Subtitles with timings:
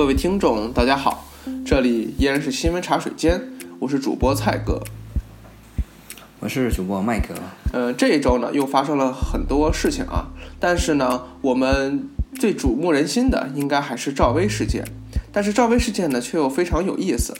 [0.00, 1.26] 各位听众，大家好，
[1.62, 3.38] 这里依然是新闻茶水间，
[3.78, 4.80] 我是主播蔡哥。
[6.38, 7.34] 我是主播麦克。
[7.74, 10.28] 呃，这一周呢又发生了很多事情啊，
[10.58, 14.82] 但是呢，我们最瞩目人心的应该还是赵薇事件。
[15.30, 17.36] 但是赵薇事件呢却又非常有意思，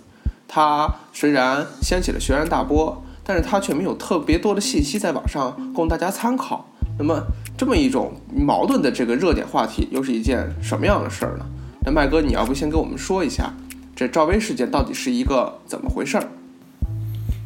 [0.47, 6.69] 它虽然掀起了轩然大波，但是它却没有特别多的信息在网上供大家参考。
[6.99, 7.23] 那么
[7.57, 11.47] 这么一种矛盾的这个热点话题，又是一件什么样的事儿呢？
[11.83, 13.55] 那麦哥，你要不先给我们说一下，
[13.97, 16.29] 这赵薇事件到底是一个怎么回事儿？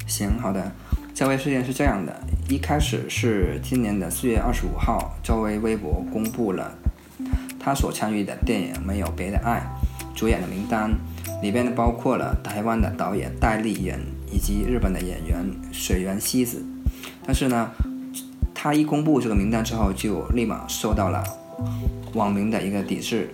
[0.06, 0.72] 行，好的。
[1.14, 6.76] 赵薇事件是这样的，一开始是今年的四月二十五号，赵薇微博公布了
[7.60, 9.62] 她所参与的电影《没有别的爱》
[10.18, 10.90] 主演的名单，
[11.40, 14.00] 里边包括了台湾的导演戴立忍
[14.32, 16.60] 以及日本的演员水原希子。
[17.24, 17.70] 但是呢，
[18.52, 21.22] 她一公布这个名单之后，就立马受到了
[22.14, 23.32] 网民的一个抵制。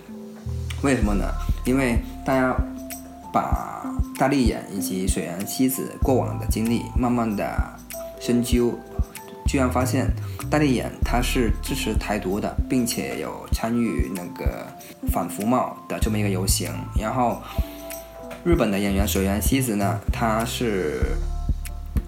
[0.82, 1.26] 为什么呢？
[1.64, 2.56] 因为大家
[3.32, 3.84] 把
[4.18, 7.54] 大力眼以及水原希子过往的经历慢慢的
[8.20, 8.72] 深究，
[9.46, 10.10] 居然发现
[10.50, 14.66] 大力眼他是支持台独的，并且有参与那个
[15.12, 16.70] 反服贸的这么一个游行。
[16.98, 17.42] 然后
[18.42, 21.16] 日本的演员水原希子呢，他是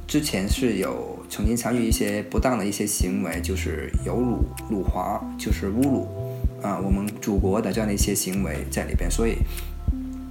[0.06, 6.21] 之前是有曾经参与一些不当的一些行为，就是有辱辱华，就是侮辱。
[6.62, 9.36] 啊，我们祖国的这样的一些行为在里边，所以，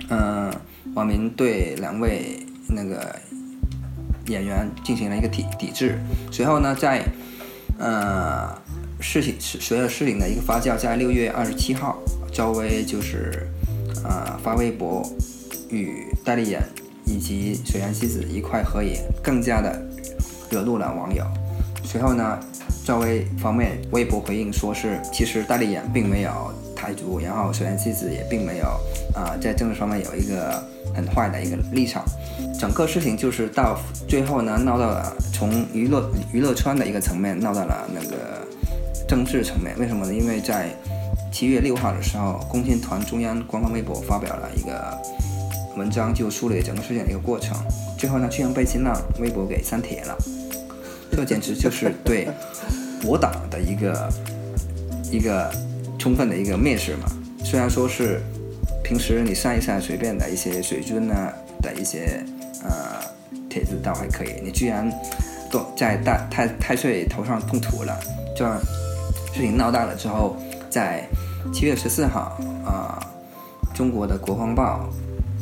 [0.09, 0.50] 嗯，
[0.96, 3.14] 网民对两位那个
[4.28, 6.00] 演员进行了一个抵抵制。
[6.31, 7.03] 随后呢，在
[7.78, 8.58] 呃
[9.02, 12.00] 事情随着事情的一个发酵，在六月二十七号，
[12.31, 13.46] 赵薇就是
[14.06, 15.06] 啊发微博
[15.70, 16.64] 与戴立忍
[17.06, 19.86] 以及水原希子一块合影，更加的
[20.50, 21.25] 惹怒了网友。
[21.84, 22.40] 随后呢。
[22.84, 26.31] 赵薇方面微博回应说是，其实戴立忍并没有
[26.75, 28.66] 台独，然后水原希子也并没有
[29.14, 30.62] 啊在政治方面有一个
[30.94, 32.03] 很坏的一个立场。
[32.59, 38.46] 整个事情就是到最后呢，闹到了从娱乐娱乐圈的一个层面，闹到了那个
[39.08, 39.78] 政治层面。
[39.80, 40.14] 为什么呢？
[40.14, 40.70] 因为在
[41.31, 44.97] 七月六号的时候，共青团中央官方微博发表了一个
[45.78, 47.56] 文章，就梳理整个事件的一个过程。
[47.97, 50.18] 最后呢，居然被新浪微博给删帖了。
[51.11, 52.27] 这简直就是对
[53.01, 54.09] 博党的一个
[55.11, 55.51] 一个
[55.99, 57.05] 充分的一个蔑视嘛！
[57.44, 58.22] 虽然说是
[58.83, 61.13] 平时你晒一晒随便的一些水军呢
[61.61, 62.23] 的一些
[62.63, 62.72] 呃
[63.49, 64.89] 帖子倒还可以，你居然
[65.51, 67.99] 都在大太太岁头上碰土了。
[68.35, 68.45] 这
[69.33, 70.38] 事情闹大了之后，
[70.69, 71.07] 在
[71.53, 72.97] 七月十四号啊，
[73.73, 74.89] 中国的国防报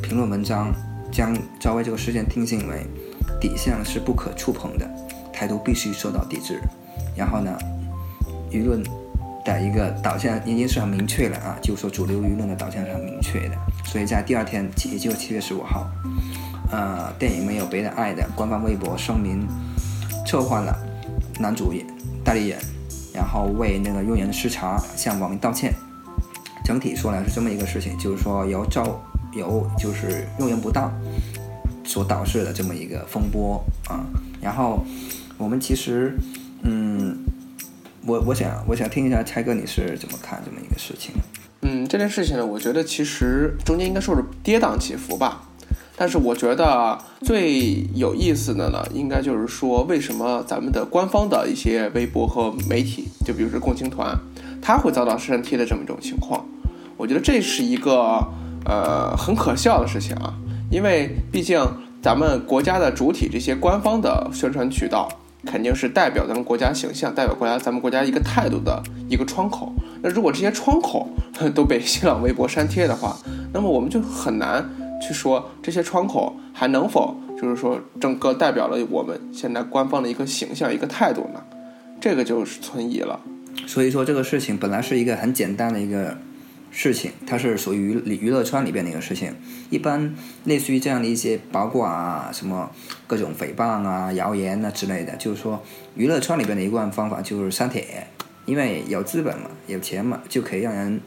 [0.01, 0.73] 评论文章
[1.11, 2.85] 将赵薇这个事件定性为
[3.39, 4.89] 底线是不可触碰的。
[5.39, 6.59] 态度必须受到抵制，
[7.15, 7.57] 然后呢，
[8.51, 8.83] 舆论
[9.45, 13.55] 的一个导向已经是很明确了啊，就是说主流舆论的导向是很明确的，
[13.85, 15.87] 所以在第二天，也就是七月十五号，
[16.69, 19.47] 呃，电影没有别的爱的官方微博声明，
[20.27, 20.77] 撤换了
[21.39, 21.87] 男主演
[22.21, 22.59] 代理人，
[23.13, 25.73] 然后为那个用人失察向网民道歉，
[26.65, 29.01] 整体说来是这么一个事情，就是说由赵
[29.31, 30.91] 由就是用人不当
[31.85, 34.03] 所导致的这么一个风波啊，
[34.41, 34.83] 然后。
[35.39, 36.13] 我们其实，
[36.63, 37.17] 嗯，
[38.05, 41.13] 我我想我想听一下蔡哥你是怎么看这么一个事情？
[41.61, 45.43] 嗯，这件事情呢，我觉得其实中间应该说是跌宕起伏吧。
[45.95, 54.17] 但是我觉得最有意思的呢，应该就是说为什么咱们的官方的一些微博和媒体，就比如说共青团，
[54.61, 56.45] 它会遭到删帖的这么一种情况。
[56.97, 58.27] 我觉得这是一个
[58.65, 60.33] 呃很可笑的事情啊，
[60.69, 61.65] 因为毕竟
[62.01, 65.09] 咱们国家的主体这些官方的宣传渠道。
[65.45, 69.71] 肯定是代表咱们国家形象，代表国家咱们国家一个态度的一个窗口。
[70.01, 71.07] 那如果这些窗口
[71.53, 73.17] 都被新浪微博删帖的话，
[73.53, 74.67] 那么我们就很难
[75.01, 81.41] 去说这些窗口还能否就是说整个代表了我们现在官方的一个形象、一个态度呢？
[81.99, 83.19] 这个就是存疑了。
[83.65, 86.17] 所以说这个事情本来是一个很简单的一个。
[86.71, 89.35] 事情，它是属于娱娱乐圈里边的一个事情。
[89.69, 92.71] 一般类似于这样的一些八卦啊，什么
[93.07, 95.61] 各种诽谤啊、谣言啊之类的，就是说
[95.95, 98.07] 娱乐圈里边的一贯方法就是删帖，
[98.45, 100.99] 因为有资本嘛，有钱嘛，就可以让人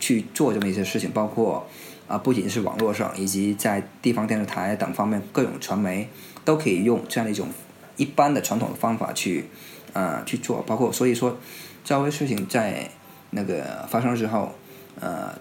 [0.00, 1.10] 去做这么一些事情。
[1.10, 1.66] 包括
[2.06, 6.08] 啊，不仅是网络上，以及在地方电视台等方面各种传媒
[6.44, 7.48] 都可以用这样的一种
[7.96, 9.44] 一般的传统的方法去
[9.92, 10.62] 啊去做。
[10.62, 11.38] 包括所以说，
[11.84, 12.88] 赵薇事情在
[13.30, 14.54] 那个发生之后。
[15.00, 15.38] 呃，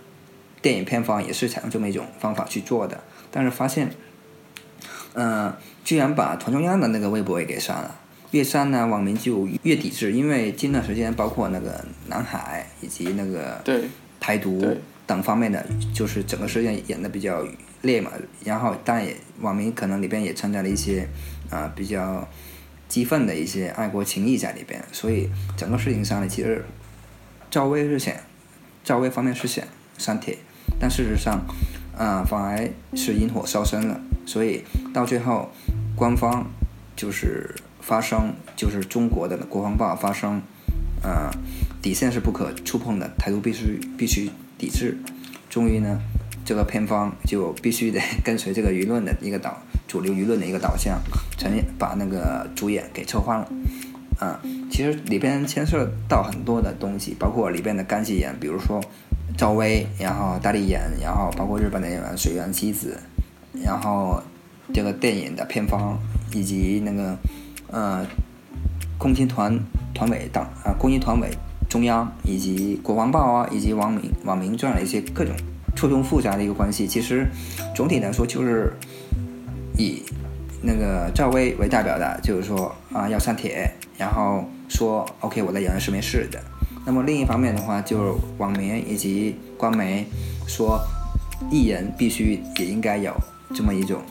[0.61, 3.91] 电影片方也是采用这么一种方法去做的，但是发现，
[5.13, 7.99] 嗯，居然把团中央的那个微博也给删了。
[8.31, 13.85] 越删呢，网民就越抵制，因为近段时间包括那个南海以及那个对
[14.19, 14.75] 台独
[15.05, 17.47] 等方面的，就是整个事件演的比较
[17.83, 18.11] 烈嘛。
[18.43, 21.07] 然后，但也网民可能里边也掺杂了一些
[21.49, 22.27] 啊比较
[22.89, 24.83] 激愤的一些爱国情谊在里边。
[24.91, 26.65] 所以整个事情上呢，其实
[27.49, 28.13] 赵薇是想，
[28.87, 29.65] 赵薇方面是想
[29.97, 30.37] 删帖，
[30.79, 31.45] 但事实上，
[31.97, 33.99] 啊反而是引火烧身了。
[34.25, 34.63] 所以
[34.93, 35.49] 到最后，
[35.93, 36.47] 官方
[36.95, 40.41] 就是发声，就是中国的国防报发声，
[41.03, 41.29] 呃，
[41.81, 44.97] 底线是不可触碰的，台独必须必须抵制。
[45.49, 45.99] 终于呢，
[46.45, 50.97] 这个片方就必须得跟随这个舆论的一个导主流舆论的一个导向，
[51.37, 53.49] 陈把那个主演给撤换了。
[54.17, 58.81] 啊，其实里边牵涉到很多的东西，包括里边的干系演，比如说
[59.37, 62.99] 赵薇，然后大力演，然后包括日本的演员水原希子。
[63.63, 64.21] 然后，
[64.71, 65.97] 这个电影的片方
[66.31, 67.17] 以及那个
[67.71, 68.05] 呃，
[68.99, 69.57] 共青团
[69.95, 71.29] 团委党啊，共青团委
[71.67, 75.33] 中央以及国防报啊，以及网民网民这样的一些各种
[75.75, 77.27] 错综复杂的一个关系，其实
[77.75, 78.71] 总体来说就是
[79.75, 80.03] 以
[80.61, 86.39] 那个赵薇为代表的，就是说啊要删帖，然后说 OK 我的演员是没事的。
[86.85, 90.05] 那么另一方面的话，就是网民以及官媒
[90.47, 90.79] 说
[91.51, 93.13] 艺人必须也应该有。
[93.55, 94.01] 这么一种，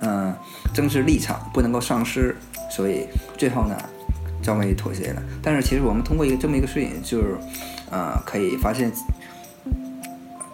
[0.00, 0.34] 嗯，
[0.74, 2.36] 政治立场不能够丧失，
[2.70, 3.06] 所以
[3.38, 3.74] 最后呢，
[4.42, 5.22] 赵薇妥协了。
[5.42, 7.38] 但是其实我们通过一个这么一个事情，就是，
[7.90, 8.92] 呃，可以发现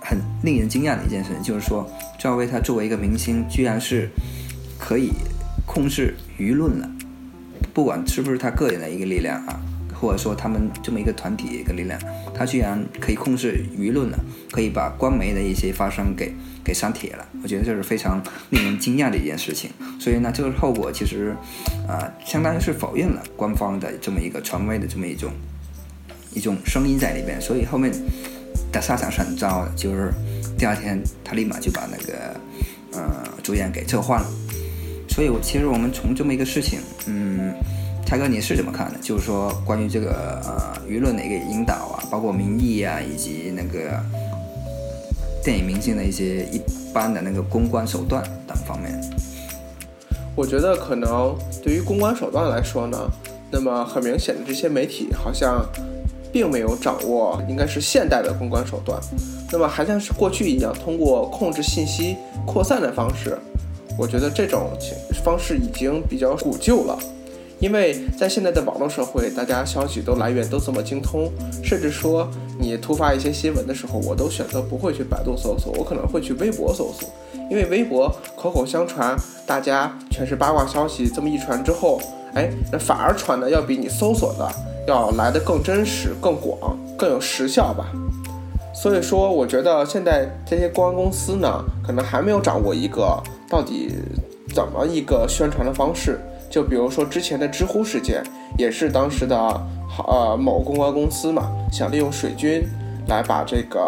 [0.00, 1.84] 很令人惊讶的一件事，就是说
[2.16, 4.08] 赵薇她作为一个明星，居然是
[4.80, 5.12] 可以
[5.66, 6.90] 控制舆论了，
[7.74, 9.60] 不管是不是他个人的一个力量啊。
[10.00, 12.00] 或者说他们这么一个团体一个力量，
[12.34, 14.18] 他居然可以控制舆论了，
[14.50, 16.34] 可以把官媒的一些发声给
[16.64, 17.28] 给删帖了。
[17.42, 18.18] 我觉得这是非常
[18.48, 19.70] 令人惊讶的一件事情。
[20.00, 21.36] 所以呢，这个后果其实，
[21.86, 25.30] 啊，相当于是否认了官方的这么一个权威的这么一种
[26.32, 27.38] 一种声音在里边。
[27.38, 27.92] 所以后面
[28.72, 30.10] 的下场是很糟的，就是
[30.56, 32.40] 第二天他立马就把那个
[32.94, 34.26] 呃主演给撤换了。
[35.20, 37.52] 所以，其实我们从这么一个事情，嗯。
[38.06, 38.98] 蔡哥，你是怎么看的？
[39.02, 44.02] 就是说，关于这个呃舆论的一个引导啊，包括民意啊，以及那个
[45.44, 46.58] 电影明星的一些一
[46.94, 48.98] 般的那个公关手段等方面。
[50.34, 52.98] 我觉得可能对于公关手段来说呢，
[53.50, 55.62] 那么很明显的这些媒体好像
[56.32, 58.98] 并没有掌握应该是现代的公关手段，
[59.52, 62.16] 那么还像是过去一样通过控制信息
[62.46, 63.38] 扩散的方式。
[64.00, 64.70] 我觉得这种
[65.22, 66.98] 方式已经比较古旧了。
[67.58, 71.30] 因为在现在的网络社会，大家消息都来源都这么精通，
[71.62, 72.26] 甚至说
[72.58, 77.06] 你突发一些新闻的时候，我都选择不会去百度搜索，我可能会去微博搜索，
[77.50, 79.14] 因为微博口口相传，
[79.46, 82.00] 大家全是八卦消息，这么一传之后，
[82.32, 84.50] 哎，那反而传的要比你搜索的
[84.88, 87.92] 要来的更真实、更广、更有时效吧。
[88.72, 93.92] 所以说，我觉得现在这些公关公司呢，可能还没有掌握一个到底
[94.54, 96.18] 怎么一个宣传的方式。
[96.48, 98.24] 就比如说之前的知乎事件，
[98.58, 99.36] 也是当时的
[100.08, 102.66] 呃某公关公司嘛，想利用水军
[103.06, 103.80] 来把这个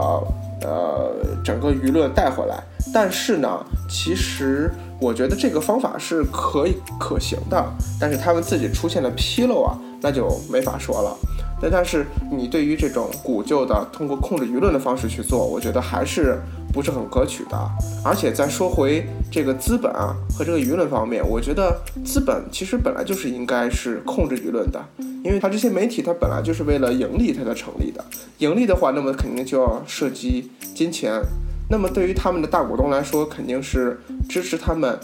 [0.60, 1.12] 呃
[1.44, 2.62] 整个舆论带回来。
[2.94, 3.48] 但是呢，
[3.88, 7.64] 其实我觉得这个方法是可以可行的，
[7.98, 11.16] 但是他们自己出现了纰漏啊，那就没法说了。
[11.60, 16.40] 那但是你对于这种古旧的通过控制舆论的方式去做，我觉得还是。
[16.72, 17.70] 不是很可取的，
[18.04, 24.82] 而且再说回这个资本啊和这个舆论方面，我觉得资本其实本来就是应该是控制舆论的，
[25.22, 28.04] 因为它这些媒体它本来就是为了盈利它才成立的，
[28.38, 31.20] 盈利的话，那么肯定就要涉及金钱，
[31.68, 34.98] 那么对于他们的大股东来说，肯定是支持他们。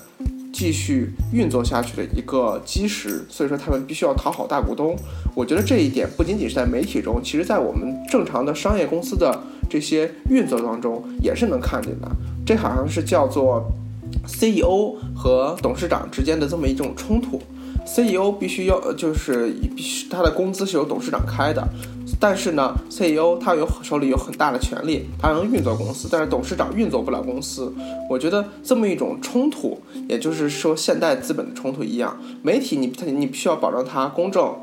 [0.59, 4.97] 继续运作下去的一个基石，所以说他们必须要讨好大股东。
[5.37, 12.11] 我觉得这一点不仅仅是在媒体中，其实在我们正常的商业公司的这些运作当中也是能看见的。
[12.45, 13.71] 这好像是叫做
[14.25, 17.41] CEO 和董事长之间的这么一种冲突。
[17.85, 21.63] CEO 必须要就是必须他的工资是由董事长开的。
[22.21, 27.73] 但是呢，CEO 他有手里有很大的权利，他能运作公司，但是董事长运作不了公司。
[28.09, 34.55] 我觉得这么一种冲突，也就是说现代资本的冲突一样，媒体你你必须要保证它公正，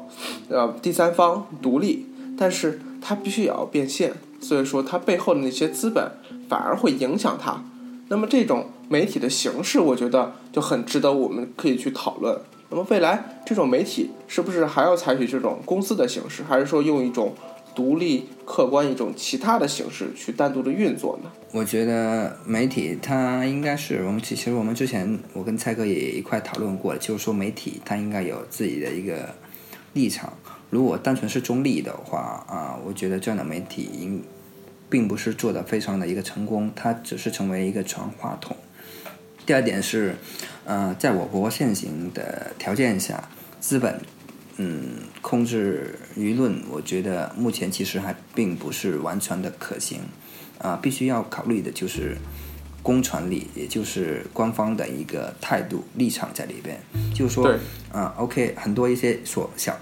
[0.49, 2.05] 呃，第三方独立，
[2.37, 4.13] 但是它必须也要变现。
[4.41, 6.11] 所以说它背后的那些资本
[6.47, 7.63] 反而会影响它。
[8.09, 12.37] 那么这种媒体的形式，我觉得就很值得我们可以去讨论。
[12.75, 17.33] 那么未来这种媒体是不是还要采取这种公司的形式，还是说用一种
[17.73, 21.31] 独立、客观一种其他的形式去单独的运作呢？
[21.53, 29.33] 我觉得媒体它应该是我们其实我们之前我跟蔡哥也一块讨论过，就是说媒体它应该有自己的一个
[29.93, 30.33] 立场。
[30.69, 34.21] 如果单纯是中立的话啊，我觉得这样的媒体应
[34.89, 38.53] 并不是做的非常的一个成功，它只是成为一个传话筒。
[39.45, 40.15] 第二点是，
[40.65, 44.01] 呃，在我国现行的条件下，资本，
[44.57, 49.99] 嗯，控制舆论，我觉得目前其实还并不是完全的可行，
[50.57, 52.17] 啊，必须要考虑的就是
[52.81, 56.79] 公权力，也就是官方的一个态度立场在里边，
[57.13, 57.53] 就是说，
[57.91, 59.77] 啊，OK，很多一些所想，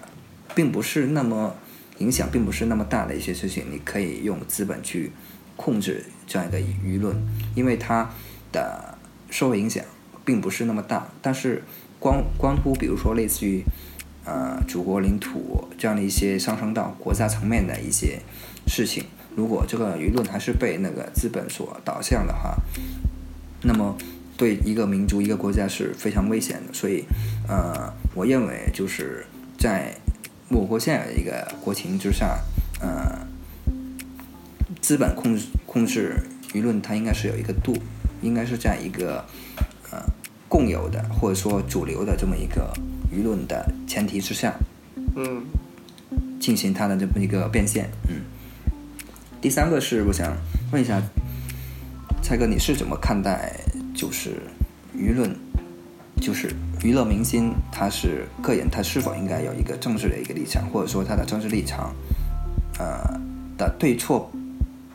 [0.53, 1.55] 并不是那么。
[2.00, 5.12] 影响并不是那么大的一些事情，你可以用资本去
[5.55, 7.15] 控制这样一个舆论，
[7.53, 8.10] 因为它
[8.51, 8.92] 的
[9.34, 9.84] 受影响
[10.24, 11.08] 并不是那么大。
[11.24, 11.63] 但是
[12.00, 13.63] 关关乎，比如说类似于
[14.24, 18.20] 呃祖国领土这样的一些上升到国家层面的一些
[18.68, 22.56] 事情，如果这个舆论还是被那个资本所导向的话，
[23.63, 23.98] 那么
[24.38, 26.72] 对一个民族、一个国家是非常危险的。
[26.72, 27.04] 所以，
[27.48, 29.25] 呃，我认为就是
[29.58, 29.96] 在。
[30.50, 32.38] 我国现有的一个国情之下，
[32.80, 33.25] 呃，
[34.82, 36.22] 资本控制控制
[36.54, 37.75] 舆论，它应该是有一个度，
[38.24, 39.24] 应该是在一个
[39.92, 40.01] 呃
[40.48, 42.74] 共有的或者说主流的这么一个
[43.12, 44.53] 舆论的前提之下，
[45.15, 45.44] 嗯，
[46.39, 48.22] 进行它的这么一个变现，嗯。
[49.42, 50.36] 第三个是我想
[50.72, 51.01] 问一下，
[52.22, 53.53] 蔡哥，你是怎么看待
[53.94, 54.42] 就是
[54.96, 55.36] 舆论？
[56.22, 61.94] 就是娱乐明星，他是个人，他是否应该有一个政治的一个立场，或者说他的政治立场，
[62.80, 63.20] 呃
[63.58, 64.32] 的对错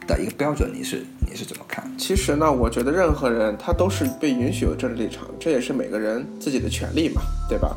[0.09, 1.89] 的一个标准，你是你是怎么看？
[1.97, 7.77] 其实呢，我觉得任何人他都是被允许有政治立场，这也是每个人自己的权利嘛，对吧？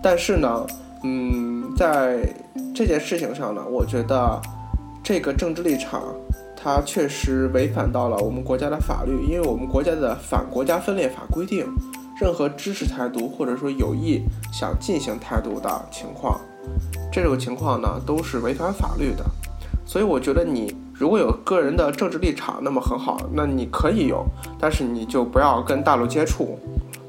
[0.00, 0.66] 但是呢，
[1.02, 2.20] 嗯，在
[2.74, 4.40] 这件事情上呢，我觉得
[5.02, 6.14] 这个政治立场，
[6.56, 11.66] 它确实违反到了我们国家的法律，因为我们国家的反国家分裂法规定。
[12.20, 16.40] 任何支持台独或者说有意想进行台独的情况，
[17.10, 19.24] 这种情况呢都是违反法律的。
[19.84, 20.72] 所以我觉得你
[21.02, 24.24] 如果有个人的政治立场，那么很好，那你可以有，
[24.56, 26.56] 但是你就不要跟大陆接触，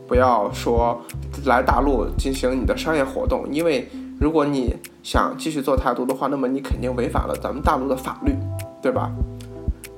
[0.07, 0.99] 不要说
[1.45, 3.87] 来大陆进行你的商业活动，因为
[4.19, 8.35] 如果你想继续做台独的话，那么你肯定违反了咱们大陆的法律，
[8.81, 9.11] 对吧？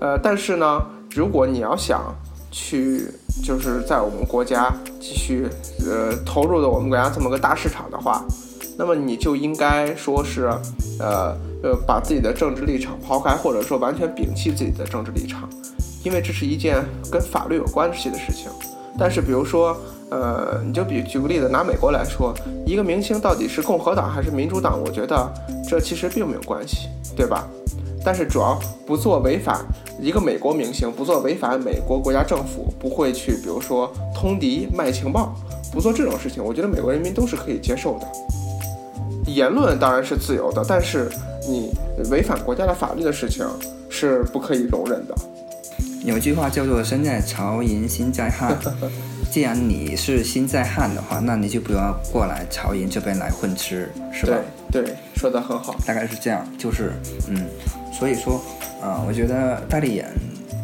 [0.02, 2.14] 呃，但是呢，如果你要想。
[2.58, 3.02] 去
[3.44, 5.46] 就是在我们国家继续
[5.86, 8.24] 呃投入的我们国家这么个大市场的话，
[8.77, 10.50] 那么你就应该说是
[11.00, 15.50] 呃呃把自己的政治立场抛开，或者说完全摒弃自己的政治立场，
[16.03, 18.50] 因为这是一件跟法律有关系的事情。
[18.98, 19.75] 但是比如说
[20.10, 22.34] 呃你就比举个例子拿美国来说，
[22.65, 25.34] 一个明星到底是共和党还是民主党，我觉得
[25.67, 27.48] 这其实并没有关系，对吧？
[28.05, 29.65] 但是主要不做违反
[30.00, 35.34] 一个美国明星，不做违反美国国家政府，不会去比如说通敌卖情报，
[35.74, 38.08] 不做这种事情，我觉得美国人民都是可以接受的。
[39.36, 41.10] 言论当然是自由的，但是
[41.48, 41.72] 你
[42.10, 43.46] 违反国家的法律的事情
[43.89, 45.15] 是不可以容忍的。
[46.06, 48.58] 有句话叫做“身在曹营心在汉
[49.30, 54.38] ”，既然你是心在汉的话，那你就不要过来曹营这边来混吃，是吧？
[54.72, 56.94] 对对，说的很好，大概是这样，就是
[57.27, 57.46] 嗯。
[57.98, 58.44] 所以说，
[58.82, 60.06] 啊，我觉得大力演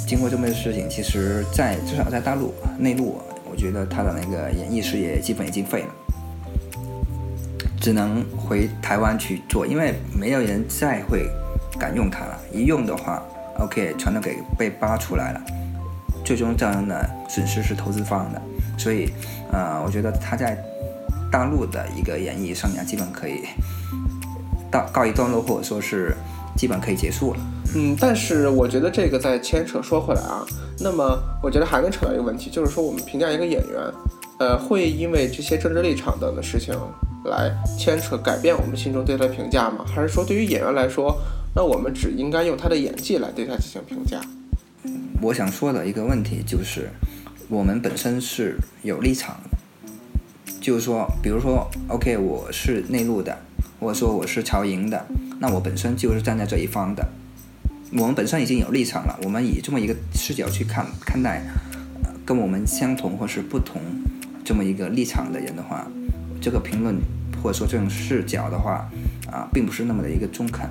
[0.05, 5.87] 经过这么个事情，其实，在至少在大陆内陆，我觉得他的那个演艺事业基本已经废了，
[7.81, 11.27] 只能回台湾去做，因为没有人再会
[11.79, 12.39] 敢用他了。
[12.53, 13.21] 一用的话
[13.59, 15.41] ，OK，全都给被扒出来了，
[16.23, 18.41] 最终造成的损失是投资方的。
[18.77, 19.09] 所以，
[19.51, 20.57] 呃，我觉得他在
[21.31, 23.45] 大陆的一个演艺生涯基本可以
[24.69, 26.15] 到告一段落，或者说是。
[26.57, 27.39] 基本可以结束了。
[27.75, 30.45] 嗯，但是我觉得这个再牵扯说回来啊，
[30.79, 33.93] 那么我觉得还能扯到一个问题，就是说我们评价一个演员，
[34.37, 36.75] 呃，会因为这些政治立场等的事情
[37.25, 39.85] 来牵扯改变我们心中对他评价吗？
[39.85, 41.17] 还是说对于演员来说，
[41.55, 44.21] 那我们只应该用他的演技来对他进行评价？
[45.21, 46.89] 我想说的一个问题就是，
[47.47, 49.57] 我们本身是有立场的，
[50.59, 53.37] 就是说，比如说，OK，我是内陆的。
[53.79, 55.07] 或者说我是朝营的，
[55.39, 57.03] 那我本身就是站在这一方的。
[57.93, 61.41] 我们本身已经有立场了，我们以这么一个视角去看看待，
[62.23, 63.81] 跟我们相同或是不同
[64.45, 65.87] 这么一个立场的人的话，
[66.41, 66.97] 这个评论
[67.41, 68.89] 或者说这种视角的话，
[69.31, 70.67] 啊，并不是那么的一个中肯。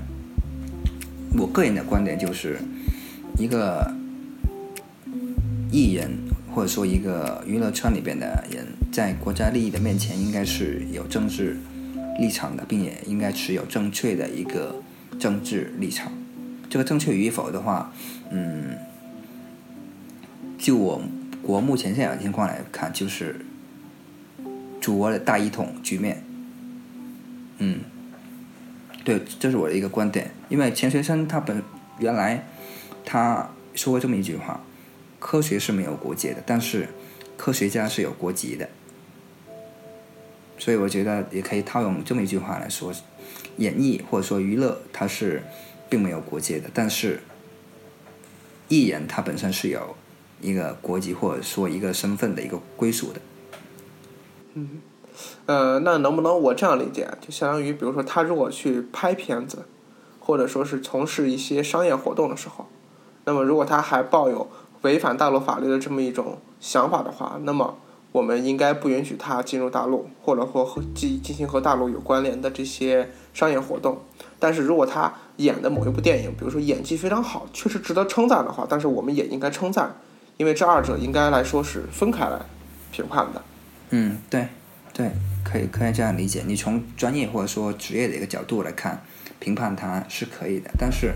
[1.38, 2.58] 我个人的观点就是，
[3.38, 3.90] 一个
[5.70, 6.10] 艺人
[6.52, 11.56] 或者说一个娱乐圈里边的人，在国家利益的面前，应该是有政治。
[12.18, 14.82] 立场的，并且应该持有正确的一个
[15.18, 16.12] 政治立场。
[16.68, 17.90] 这个正确与否的话，
[18.30, 18.76] 嗯，
[20.58, 21.00] 就我
[21.40, 23.36] 国目前现有的情况来看，就是
[24.80, 26.24] 祖国的大一统局面。
[27.58, 27.80] 嗯，
[29.04, 30.30] 对，这是我的一个观点。
[30.48, 31.62] 因为钱学森他本
[31.98, 32.46] 原来
[33.04, 34.62] 他说过这么一句话：
[35.18, 36.88] 科学是没有国界的，但是
[37.36, 38.68] 科学家是有国籍的。
[40.58, 42.92] 所以我觉得也可以套用这么一句话来说：
[43.58, 45.42] 演艺或者说娱乐，它是
[45.88, 47.20] 并没有国界的，但是
[48.68, 49.96] 艺人他本身是有
[50.40, 53.20] 一个国籍或者说一个身份的一个归属的。
[54.54, 54.80] 嗯，
[55.46, 57.08] 呃，那能不能我这样理解？
[57.20, 59.64] 就相当于，比如说他如果去拍片子，
[60.18, 62.66] 或者说是从事一些商业活动的时候，
[63.24, 64.48] 那么如果他还抱有
[64.82, 67.76] 违反大陆法律的这么一种想法的话，那么。
[68.12, 74.00] 我们应该不允许他进入大陆，或者或和进进行和大陆有关联的这些商业活动。
[74.40, 79.94] 但是如果他演的某一部电影，比如说演技非常好，确实值得称赞的话，但是我们也应该称赞，
[80.38, 82.40] 因为这二者应该来说是分开来
[82.90, 83.40] 评判的。
[83.90, 84.48] 嗯，对，
[84.92, 85.10] 对，
[85.44, 86.42] 可以可以这样理解。
[86.46, 89.02] 你从专业或者说职业的一个角度来看，
[89.38, 90.70] 评判他是可以的。
[90.78, 91.14] 但是，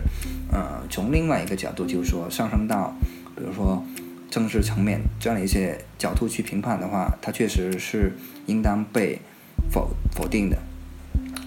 [0.52, 2.94] 呃，从另外一个角度，就是说上升到，
[3.36, 3.84] 比如说。
[4.30, 8.12] 政治层面这样的一些角度去评判的话，它确实是
[8.46, 9.20] 应当被
[9.70, 10.58] 否否定的。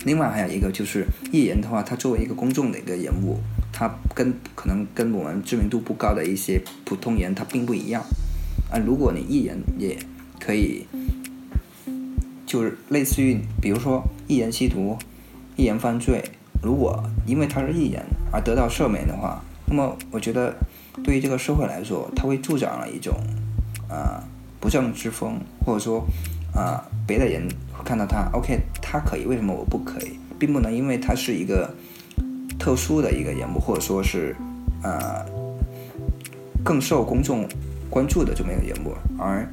[0.05, 3.41] 另外还有一个就是艺人的话，他作为一个公众的一个人物，
[3.73, 8.01] 他跟可能跟我们知名度不高的一些普通人他并不一样。
[8.71, 9.99] 啊，如果你艺人也
[10.39, 10.85] 可以，
[12.47, 14.97] 就是类似于比如说一人吸毒、
[15.55, 16.23] 一人犯罪，
[16.63, 20.55] 如果因为他是艺人而得到赦免的话，那么我觉得。
[21.03, 23.13] 对于这个社会来说，他会助长了一种，
[23.87, 24.19] 呃，
[24.59, 26.03] 不正之风，或者说，
[26.55, 30.17] 啊，别的人会看到他，OK，他可以，为什么我不可以？
[30.39, 31.71] 并不能因为他是一个
[32.57, 34.35] 特殊的一个人物，或者说是，
[34.81, 35.23] 呃，
[36.63, 37.47] 更受公众
[37.91, 39.47] 关注的这么一个人物，而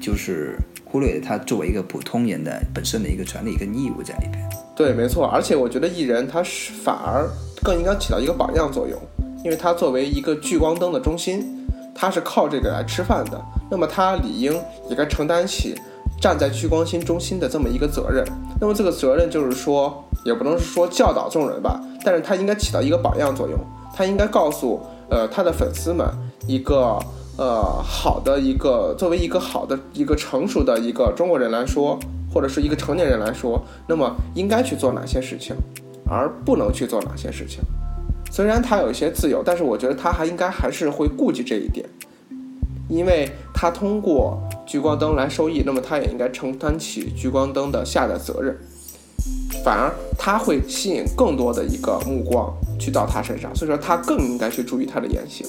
[0.00, 0.58] 就是
[0.90, 4.48] 忽略了他作为一个普通人的本身的一个权利跟义务在里边。
[4.74, 7.28] 对，没错，而且我觉得艺人他是反而
[7.62, 8.98] 更应该起到一个榜样作用。
[9.44, 14.52] 因为他作为一个聚光灯的中心，他是靠这个来吃饭的，那么他理应
[14.90, 15.76] 也该承担起
[16.20, 18.24] 站在聚光心中心的这么一个责任。
[18.60, 23.56] 那么这个责任就是说，也不能说教导众人吧，但是他应该起到一个榜样作用，
[23.94, 26.04] 他应该告诉呃他的粉丝们
[26.48, 26.98] 一个
[27.38, 31.98] 呃好的一个作为一个好的一个成熟的一个中国人来说，
[32.34, 35.54] 或者是一个成年人来说，那么应该去做哪些事情，
[36.04, 37.60] 而不能去做哪些事情。
[38.30, 41.88] 虽然他有一些自由，但是我觉得他还应该还是会顾及这一点，
[42.88, 48.54] 因为他通过聚光灯来收益，那么他也应该承担起聚光灯的下的责任。
[49.64, 55.46] 反而他会吸引更多的一个目光去到他身上，所以说他更应该去注意他的言行。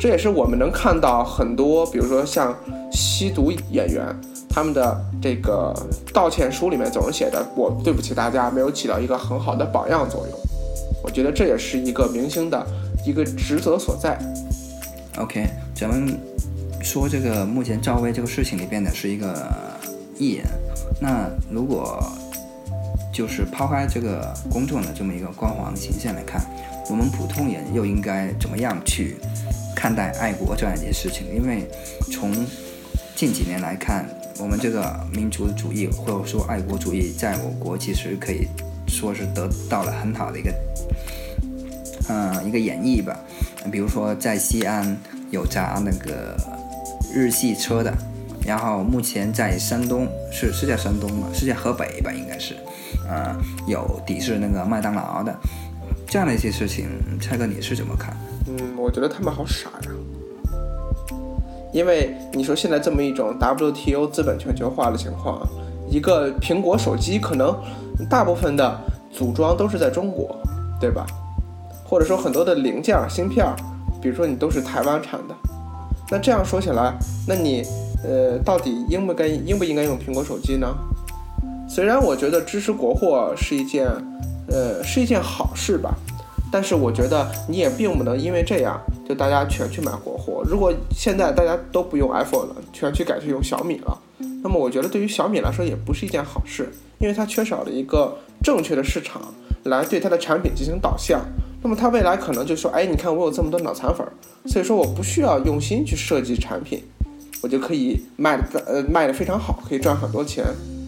[0.00, 2.56] 这也是我们能看到很多，比如说像
[2.90, 4.02] 吸毒演员，
[4.48, 5.74] 他们的这个
[6.10, 10.38] 道歉书里面总是写的“我对不起大家，没有起到一个很好的榜样作用”。
[11.04, 12.66] 我觉得这也是一个明星的
[13.04, 14.18] 一个职责所在。
[15.18, 16.18] OK，咱们
[16.80, 19.46] 说这个目前赵薇这个事情里边的是一个
[20.18, 20.46] 艺人，
[20.98, 22.02] 那如果
[23.12, 26.40] 就是抛开这个公众的这么一个光环形象来看，
[26.88, 29.16] 我们普通人又应该怎么样去
[29.80, 31.26] 看待爱国这样一件事情？
[31.34, 31.66] 因为
[32.12, 32.30] 从
[33.16, 34.04] 近几年来看，
[34.38, 38.46] 我们这个民族主义或者说爱国主义在我国其实可以
[38.86, 40.54] 说是得到了很好的一个。
[42.10, 43.18] 嗯，一个演绎吧，
[43.72, 44.94] 比如说在西安
[45.30, 46.36] 有砸那个
[47.14, 47.90] 日系车的，
[48.44, 51.28] 然后目前在山东是是在山东吗？
[51.32, 52.12] 是在河北吧？
[52.12, 52.54] 应该是，
[53.08, 53.34] 呃，
[53.66, 55.34] 有抵制那个麦当劳的，
[56.10, 56.88] 这样的一些事情，
[57.20, 58.12] 蔡哥你是怎么看？
[58.48, 59.92] 嗯，我觉得他们好傻呀，
[61.72, 65.40] 因为你说现在这么一种 WTO 资本全球化的情况，
[65.88, 67.56] 一个苹果手机可能
[68.08, 68.76] 大部分的
[69.12, 70.36] 组装都是在中国，
[70.80, 71.06] 对吧？
[71.84, 73.46] 或者说很多的零件、芯片，
[74.02, 75.34] 比如说你都是台湾产的，
[76.10, 76.92] 那这样说起来，
[77.24, 77.62] 那你
[78.02, 80.66] 呃到底应不该应不应该用苹果手机呢？
[81.68, 83.86] 虽然我觉得支持国货是一件
[84.50, 85.94] 呃是一件好事吧，
[86.52, 90.42] 但是我觉得你也并不能因为这样就大家全去买国货。
[90.44, 93.98] 如果现在大家都不用 iPhone 了，全去改去用小米了，
[94.42, 99.22] 那么我觉得对于小米来说也不是一件好事，因为它缺少了一个正确的市场
[99.64, 101.20] 来对它的产品进行导向。
[101.62, 104.06] 那么它未来可能就说，哎，你看我有这么多脑残粉，
[104.46, 106.82] 所以说我不需要用心去设计产品，
[107.42, 110.42] 我就可以卖的呃卖的非常好，可以赚很多钱，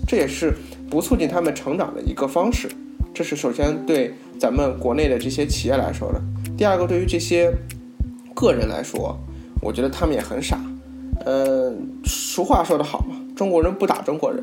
[0.08, 0.56] 这也是
[0.88, 2.70] 不促进他们成长的一个方式。
[3.14, 6.20] 这是首先对咱们国内的这些企业来说的。
[6.56, 7.52] 第二个，对于这些
[8.34, 9.16] 个人来说，
[9.60, 10.58] 我觉得他们也很傻。
[11.24, 11.72] 呃，
[12.04, 14.42] 俗话说得好嘛，中国人不打中国人。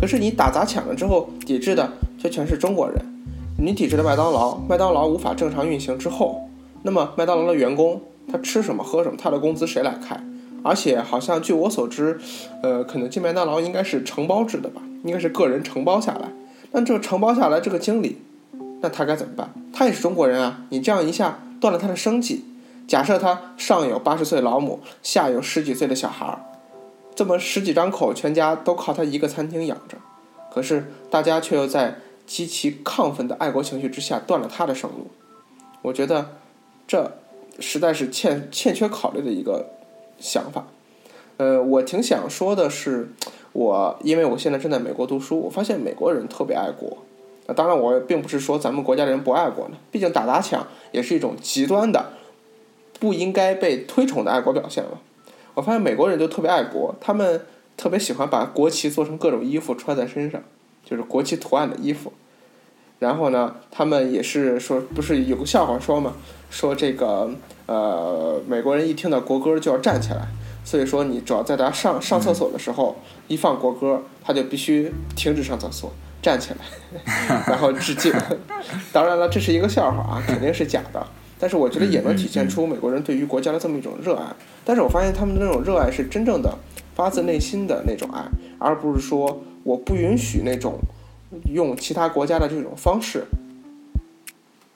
[0.00, 2.96] 可是你打砸抢了之后，抵制的却全是中国人。
[3.58, 6.48] 你抵制了麦当劳，麦当劳无法正常运行之后，
[6.82, 10.18] 那么麦当劳的员工他吃什么喝什么，他的工资谁来开？
[10.62, 12.18] 而且好像据我所知，
[12.62, 14.80] 呃，肯德基、麦当劳应该是承包制的吧？
[15.04, 16.28] 应该是个人承包下来。
[16.72, 18.18] 那这个承包下来，这个经理，
[18.80, 19.52] 那他该怎么办？
[19.72, 20.64] 他也是中国人啊！
[20.70, 22.44] 你这样一下断了他的生计。
[22.86, 26.40] 假设他上有八十岁老母，下有十几岁的小孩儿，
[27.14, 29.98] 这么十几张口，全家都靠他一个餐厅养着。
[30.50, 35.08] 可是大家却又在极其亢奋的爱国情绪之下断了他的生路。
[35.82, 36.36] 我觉得
[36.86, 37.18] 这
[37.60, 39.66] 实在是欠欠缺考虑的一个
[40.18, 40.66] 想法。
[41.36, 43.12] 呃，我挺想说的是，
[43.52, 46.98] 我因为我现在正在美国读书，我发现美国人特别爱国。
[47.54, 52.12] 当然，我并不是说咱们国家的人不爱国呢，毕竟打砸抢也是一种极端的。
[53.00, 55.00] 不应该被推崇的爱国表现了。
[55.54, 57.40] 我发现美国人就特别爱国，他们
[57.76, 60.42] 特别喜欢把国旗做成各种衣服穿在身上，
[60.84, 62.12] 就是国旗图案的衣服。
[62.98, 66.14] 然后呢，他们也是说，不是有个笑话说嘛，
[66.50, 67.30] 说这个
[67.66, 70.26] 呃，美国人一听到国歌就要站起来，
[70.68, 72.94] 所以说你只要在他上上厕所的时候
[73.26, 78.12] 一放国歌，他就必须停止上厕所，站起来， 然后致敬。
[78.92, 81.06] 当然了，这是一个笑话啊， 肯定是假的。
[81.38, 84.26] 但是我觉得也能体现出美国人对于国家的这么一种热爱。
[84.62, 86.54] 但是我发现他们的那种热爱是真正的
[86.94, 88.22] 发自内心的那种爱，
[88.58, 90.78] 而不是说我不允许那种
[91.50, 93.24] 用其他国家的这种方式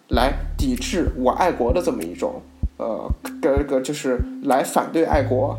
[0.08, 2.40] 来抵制我爱国的这么一种
[2.78, 3.06] 呃
[3.42, 5.54] 个个就是来反对爱国。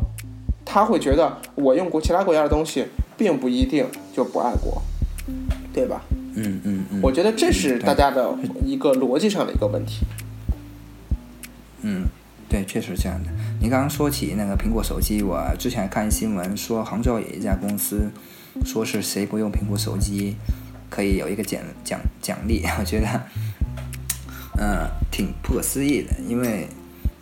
[0.64, 4.82] 他会觉得我用过其他国家的东西，并不一定就不爱国，
[5.72, 6.02] 对吧？
[6.34, 7.00] 嗯嗯嗯。
[7.02, 10.04] 我觉得这是大家的一个逻辑上的一个问题。
[11.82, 12.06] 嗯，
[12.48, 13.30] 对，确实这样的。
[13.60, 18.10] 你刚刚说起那个苹果手机，我之前看新闻说杭州有一家公司，
[18.64, 20.36] 说是谁不用苹果手机，
[20.88, 22.62] 可以有一个奖奖奖励。
[22.80, 23.06] 我觉得，
[24.58, 26.14] 嗯，挺不可思议的。
[26.26, 26.66] 因为，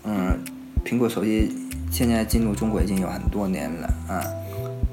[0.04, 0.38] 嗯，
[0.84, 1.50] 苹果手机
[1.92, 4.24] 现在进入中国已经有很多年了啊，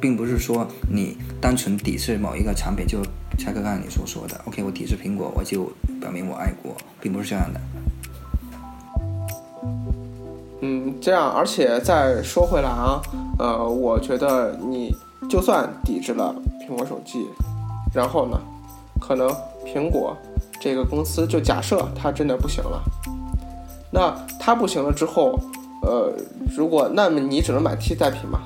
[0.02, 3.02] 并不是说你单纯抵制某一个产品，就
[3.38, 7.62] 蔡哥刚才你所说的，OK，我抵制苹果，我就表明我爱国，并不是这样的。
[10.62, 13.02] 嗯，这样，而且再说回来啊，
[13.40, 14.94] 呃，我觉得你
[15.30, 17.26] 就算抵制了苹果手机，
[17.94, 18.38] 然后呢，
[19.00, 19.30] 可能
[19.66, 20.14] 苹果
[20.60, 22.84] 这个公司就假设它真的不行了，
[23.90, 25.40] 那它不行了之后，
[25.84, 26.14] 呃，
[26.56, 28.42] 如果那么你只能买替代品嘛，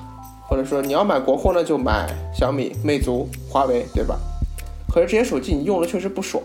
[0.48, 4.18] 或者说你要买国货呢，就买小米、魅族、华为，对吧？
[4.88, 6.42] 可是这些手机你用了确实不爽，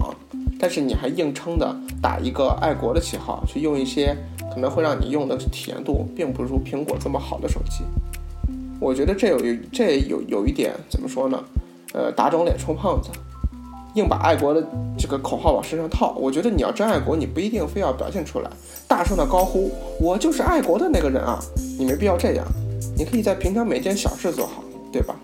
[0.59, 4.15] 但是你还硬撑的打一个爱国的旗号去用一些。
[4.51, 7.83] 可能会让你用的体验度并不如苹果这么好的手机，
[8.81, 9.39] 我觉得这有
[9.71, 11.39] 这有有一点怎么说呢？
[11.93, 13.11] 呃，打肿脸充胖子，
[13.95, 14.63] 硬把爱国的
[14.97, 16.15] 这个口号往身上套。
[16.17, 18.49] 我觉得你要真爱国，你不一定非要表现出来，
[18.87, 21.39] 大声的高呼“我就是爱国的那个人啊”，
[21.77, 22.45] 你没必要这样。
[22.95, 25.15] 你可以在平常每件小事做好，对吧？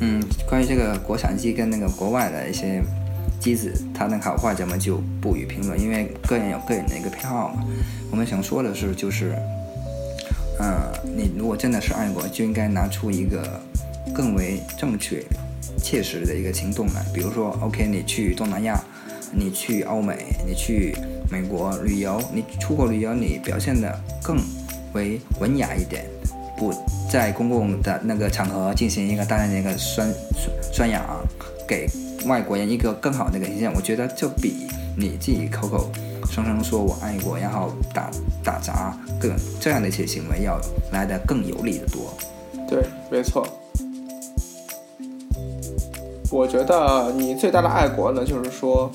[0.00, 2.82] 嗯，关于这个国产机跟那个国外的一些。
[3.40, 7.64] 机子它的好坏咱们就不予评论，因为个人有个人的一个偏好嘛。
[8.10, 9.34] 我们想说的是，就是，
[10.60, 10.76] 嗯，
[11.16, 13.42] 你如果真的是爱国，就应该拿出一个
[14.12, 15.24] 更为正确、
[15.82, 17.04] 切实的一个行动来。
[17.12, 18.82] 比如说，OK，你去东南亚，
[19.32, 20.94] 你去欧美，你去
[21.30, 24.38] 美国旅游，你出国旅游，你表现的更
[24.94, 26.04] 为文雅一点，
[26.56, 26.74] 不
[27.10, 30.12] 在公共的那个场合进行一个大量的一个宣
[30.72, 31.04] 宣扬，
[31.66, 31.88] 给。
[32.26, 35.90] 外国人一个更好的一个形象，我觉得就比你自己口口
[36.30, 38.10] 声声说我爱国，然后打
[38.44, 40.60] 打砸更这样的一些行为要
[40.92, 42.14] 来的更有利的多。
[42.68, 43.48] 对，没错。
[46.30, 48.90] 我觉得你最大的爱国呢，就是说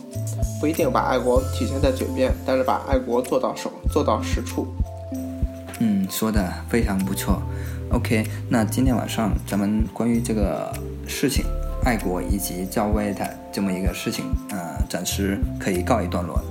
[0.60, 4.66] 不一定把爱国体现在嘴边，但是把爱国做到手，做到实处。
[5.80, 7.42] 嗯，说的非常不错。
[7.92, 10.72] OK，那今天晚上咱们关于这个
[11.08, 11.44] 事情。
[11.84, 16.42] 爱国以及教威的这么一个事情，呃，暂时可以告一段落。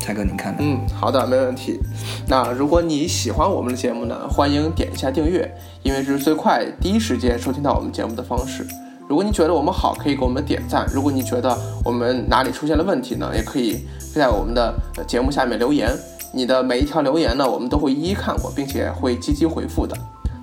[0.00, 0.58] 蔡哥，您看呢？
[0.60, 1.78] 嗯，好的，没问题。
[2.26, 8.66] 那如果你喜欢我们的节目呢，欢迎点一下订阅，因为这是最快第一时间收听到我们节目的方式。
[9.10, 14.72] 如果你觉得我们好，可以给我们点赞；如果你觉得我们哪里出现了问题呢，也可以在我们的
[15.04, 15.90] 节目下面留言。
[16.32, 19.96] 你的每一条留言呢，我们都会一一看过，并且会积极回复的。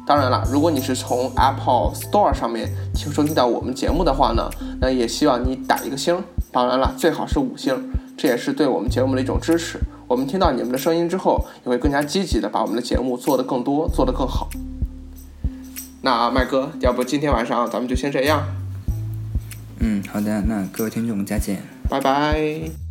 [0.06, 4.50] 当然了，如果你是从 Apple Store 上面听收听到我们节目的话呢，
[4.82, 6.22] 那也希望你打一个星。
[6.52, 9.80] 当然了，最好是五星，这也是对我们节目的一种支持。
[10.10, 14.50] 我们听到你们的声音之后，也会更加积极的把我们的节目做得更多，做得更好。
[16.02, 18.46] 那麦哥，要不今天晚上咱们就先这样？
[19.80, 22.87] 嗯，好的，那各位听众再见，拜拜。